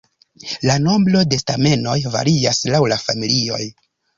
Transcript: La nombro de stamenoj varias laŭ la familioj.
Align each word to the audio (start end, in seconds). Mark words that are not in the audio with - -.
La 0.69 0.77
nombro 0.85 1.21
de 1.33 1.39
stamenoj 1.43 1.95
varias 2.17 2.65
laŭ 2.77 2.83
la 2.95 2.99
familioj. 3.07 3.65